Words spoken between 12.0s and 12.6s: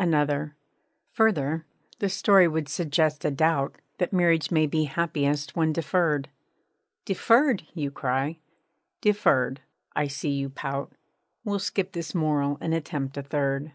morale